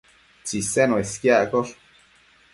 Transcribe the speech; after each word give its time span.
Tsisen 0.43 0.89
uesquiaccosh 0.95 1.73